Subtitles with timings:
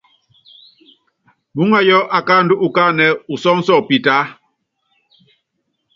[1.55, 4.23] Muúŋayú akáandú ukáánɛ usɔ́ɔ́nsɔ pitaá.